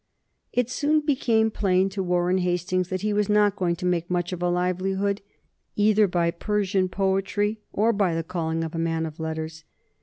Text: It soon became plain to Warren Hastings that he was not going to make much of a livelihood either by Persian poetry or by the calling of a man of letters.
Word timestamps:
It 0.51 0.67
soon 0.67 1.01
became 1.01 1.51
plain 1.51 1.87
to 1.89 2.01
Warren 2.01 2.39
Hastings 2.39 2.89
that 2.89 3.01
he 3.03 3.13
was 3.13 3.29
not 3.29 3.55
going 3.55 3.75
to 3.75 3.85
make 3.85 4.09
much 4.09 4.33
of 4.33 4.41
a 4.41 4.49
livelihood 4.49 5.21
either 5.75 6.07
by 6.07 6.31
Persian 6.31 6.89
poetry 6.89 7.59
or 7.71 7.93
by 7.93 8.15
the 8.15 8.23
calling 8.23 8.63
of 8.63 8.73
a 8.73 8.79
man 8.79 9.05
of 9.05 9.19
letters. 9.19 9.63